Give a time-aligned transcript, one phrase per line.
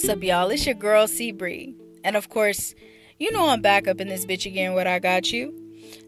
[0.00, 0.48] What's up, y'all?
[0.48, 1.74] It's your girl, C Bree.
[2.02, 2.74] And of course,
[3.18, 5.52] you know I'm back up in this bitch again, what I got you.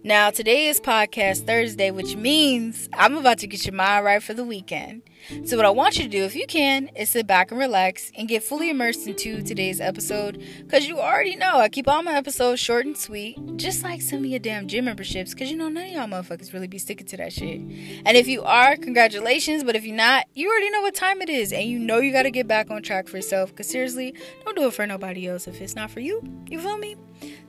[0.05, 4.35] Now, today is Podcast Thursday, which means I'm about to get your mind right for
[4.35, 5.03] the weekend.
[5.45, 8.11] So, what I want you to do, if you can, is sit back and relax
[8.17, 10.43] and get fully immersed into today's episode.
[10.59, 14.21] Because you already know I keep all my episodes short and sweet, just like some
[14.21, 15.33] of your damn gym memberships.
[15.33, 17.61] Because you know, none of y'all motherfuckers really be sticking to that shit.
[17.61, 19.63] And if you are, congratulations.
[19.63, 21.53] But if you're not, you already know what time it is.
[21.53, 23.51] And you know you got to get back on track for yourself.
[23.51, 26.21] Because seriously, don't do it for nobody else if it's not for you.
[26.49, 26.97] You feel me?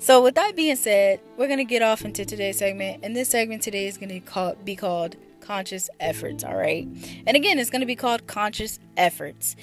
[0.03, 3.05] So, with that being said, we're going to get off into today's segment.
[3.05, 6.85] And this segment today is going to be called conscious efforts, all right?
[7.25, 9.55] And again, it's going to be called conscious efforts.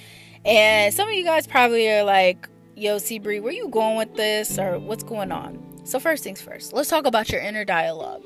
[0.43, 4.15] And some of you guys probably are like, yo, C Bree, where you going with
[4.15, 5.63] this or what's going on?
[5.83, 8.23] So, first things first, let's talk about your inner dialogue.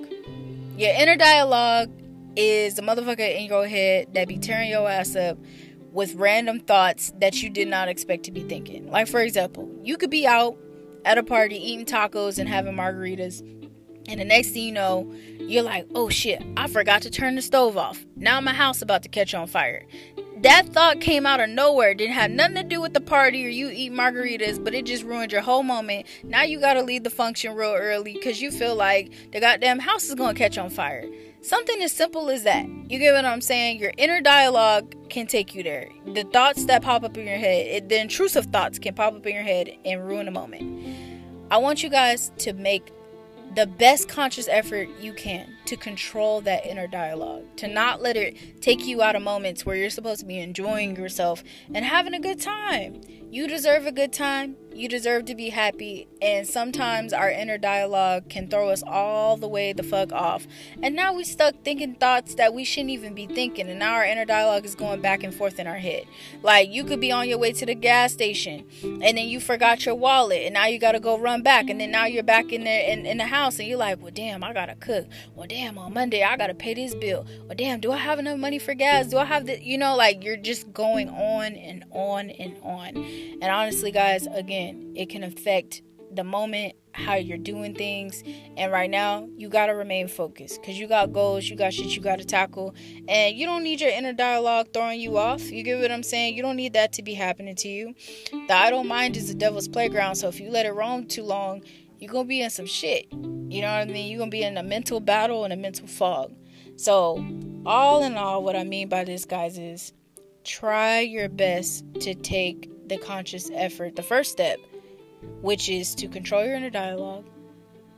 [0.77, 1.91] Your inner dialogue
[2.37, 5.37] is the motherfucker in your head that be tearing your ass up
[5.91, 8.90] with random thoughts that you did not expect to be thinking.
[8.90, 10.57] Like, for example, you could be out
[11.05, 13.41] at a party eating tacos and having margaritas
[14.07, 17.41] and the next thing you know, you're like, oh shit, I forgot to turn the
[17.41, 18.05] stove off.
[18.15, 19.84] Now my house about to catch on fire.
[20.37, 21.95] That thought came out of nowhere.
[21.95, 25.03] Didn't have nothing to do with the party or you eat margaritas, but it just
[25.03, 26.05] ruined your whole moment.
[26.23, 30.03] Now you gotta leave the function real early because you feel like the goddamn house
[30.03, 31.05] is gonna catch on fire.
[31.46, 32.68] Something as simple as that.
[32.68, 33.79] You get what I'm saying?
[33.79, 35.90] Your inner dialogue can take you there.
[36.07, 39.27] The thoughts that pop up in your head, it, the intrusive thoughts can pop up
[39.27, 40.84] in your head and ruin a moment.
[41.52, 42.91] I want you guys to make
[43.54, 48.62] the best conscious effort you can to control that inner dialogue, to not let it
[48.62, 52.20] take you out of moments where you're supposed to be enjoying yourself and having a
[52.20, 53.02] good time.
[53.32, 54.55] You deserve a good time.
[54.74, 56.08] You deserve to be happy.
[56.21, 60.48] And sometimes our inner dialogue can throw us all the way the fuck off.
[60.82, 63.70] And now we stuck thinking thoughts that we shouldn't even be thinking.
[63.70, 66.06] And now our inner dialogue is going back and forth in our head.
[66.44, 69.86] Like you could be on your way to the gas station and then you forgot
[69.86, 71.70] your wallet and now you gotta go run back.
[71.70, 74.14] And then now you're back in there in, in the house and you're like, well
[74.14, 75.08] damn, I gotta cook.
[75.36, 77.26] Well damn, on Monday I gotta pay this bill.
[77.46, 79.08] Well damn, do I have enough money for gas?
[79.08, 82.98] Do I have the you know, like you're just going on and on and on.
[82.98, 85.82] And honestly, guys, again, it can affect
[86.16, 88.24] the moment, how you're doing things.
[88.58, 91.96] And right now, you got to remain focused because you got goals, you got shit
[91.96, 92.74] you got to tackle.
[93.08, 95.52] And you don't need your inner dialogue throwing you off.
[95.52, 96.36] You get what I'm saying?
[96.36, 97.96] You don't need that to be happening to you.
[98.32, 100.16] The idle mind is the devil's playground.
[100.16, 101.64] So if you let it roam too long,
[102.06, 103.12] you're to be in some shit.
[103.12, 104.12] You know what I mean?
[104.12, 106.34] You're to be in a mental battle and a mental fog.
[106.78, 107.26] So,
[107.66, 109.94] all in all, what I mean by this, guys, is
[110.44, 114.60] try your best to take the conscious effort, the first step,
[115.42, 117.26] which is to control your inner dialogue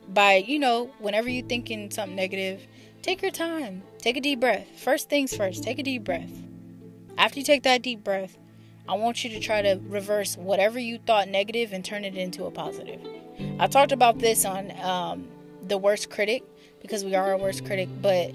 [0.08, 2.66] by, you know, whenever you're thinking something negative,
[3.02, 3.82] take your time.
[3.98, 4.66] Take a deep breath.
[4.78, 6.30] First things first, take a deep breath.
[7.18, 8.38] After you take that deep breath,
[8.88, 12.44] I want you to try to reverse whatever you thought negative and turn it into
[12.46, 13.00] a positive.
[13.58, 15.28] I talked about this on um,
[15.66, 16.42] the worst critic
[16.80, 18.32] because we are our worst critic, but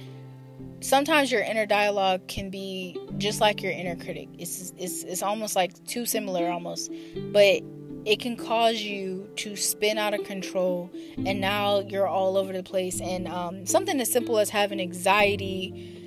[0.80, 4.30] sometimes your inner dialogue can be just like your inner critic.
[4.38, 6.92] It's it's it's almost like too similar almost,
[7.32, 7.62] but
[8.06, 10.92] it can cause you to spin out of control
[11.26, 16.03] and now you're all over the place and um, something as simple as having anxiety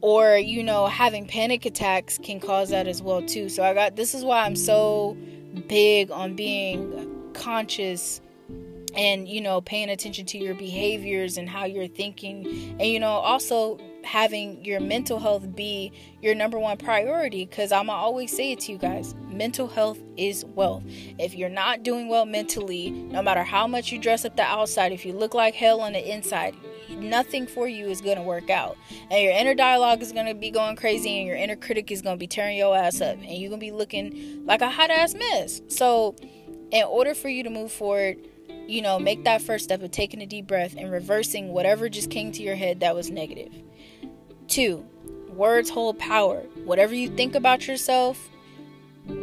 [0.00, 3.96] or you know having panic attacks can cause that as well too so i got
[3.96, 5.16] this is why i'm so
[5.68, 8.20] big on being conscious
[8.96, 12.46] and you know paying attention to your behaviors and how you're thinking
[12.78, 15.92] and you know also having your mental health be
[16.22, 20.44] your number one priority because I'm always say it to you guys mental health is
[20.44, 20.82] wealth.
[21.18, 24.92] If you're not doing well mentally, no matter how much you dress up the outside,
[24.92, 26.56] if you look like hell on the inside,
[26.98, 28.76] nothing for you is gonna work out.
[29.10, 32.16] And your inner dialogue is gonna be going crazy, and your inner critic is gonna
[32.16, 35.60] be tearing your ass up, and you're gonna be looking like a hot ass mess.
[35.68, 36.14] So,
[36.70, 38.18] in order for you to move forward,
[38.66, 42.10] you know, make that first step of taking a deep breath and reversing whatever just
[42.10, 43.52] came to your head that was negative.
[44.46, 44.84] Two,
[45.28, 46.40] words hold power.
[46.64, 48.28] Whatever you think about yourself,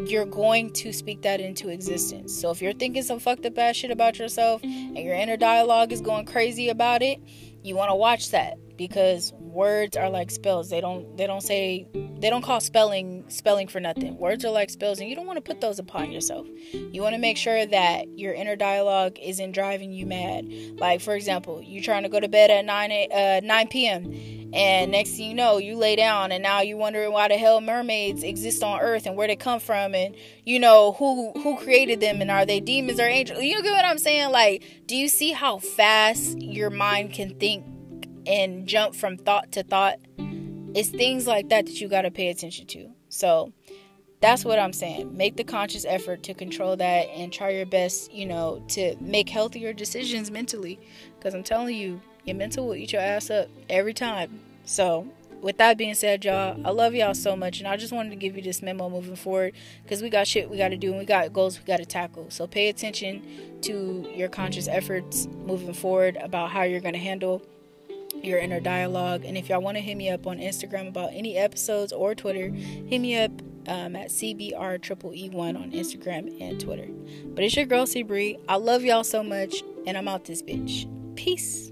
[0.08, 2.34] you're going to speak that into existence.
[2.40, 5.92] So if you're thinking some fucked up ass shit about yourself and your inner dialogue
[5.92, 7.20] is going crazy about it,
[7.66, 10.70] you want to watch that because words are like spells.
[10.70, 11.88] They don't they don't say
[12.20, 14.18] they don't call spelling spelling for nothing.
[14.18, 16.48] Words are like spells and you don't want to put those upon yourself.
[16.74, 20.46] You want to make sure that your inner dialogue isn't driving you mad.
[20.78, 24.04] Like for example, you're trying to go to bed at 9 uh, 9 p.m.
[24.56, 27.62] and next thing you know, you lay down and now you're wondering why the hell
[27.62, 30.16] mermaids exist on earth and where they come from and
[30.46, 33.42] you know who who created them and are they demons or angels.
[33.42, 34.32] You get what I'm saying?
[34.32, 37.66] Like, do you see how fast your mind can think
[38.28, 40.00] and jump from thought to thought.
[40.18, 42.90] It's things like that that you got to pay attention to.
[43.10, 43.54] So,
[44.22, 45.16] that's what I'm saying.
[45.16, 49.30] Make the conscious effort to control that and try your best, you know, to make
[49.30, 50.80] healthier decisions mentally.
[51.18, 54.40] Because I'm telling you, your mental will eat your ass up every time.
[54.66, 55.08] So,
[55.42, 57.60] with that being said, y'all, I love y'all so much.
[57.60, 60.50] And I just wanted to give you this memo moving forward because we got shit
[60.50, 62.30] we got to do and we got goals we got to tackle.
[62.30, 63.24] So, pay attention
[63.62, 67.42] to your conscious efforts moving forward about how you're going to handle
[68.24, 69.24] your inner dialogue.
[69.26, 72.50] And if y'all want to hit me up on Instagram about any episodes or Twitter,
[72.50, 73.32] hit me up
[73.68, 76.88] um, at CBR triple E one on Instagram and Twitter.
[77.28, 78.38] But it's your girl C Bree.
[78.48, 80.90] I love y'all so much, and I'm out this bitch.
[81.16, 81.72] Peace.